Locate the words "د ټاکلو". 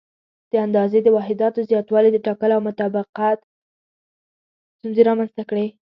2.13-2.53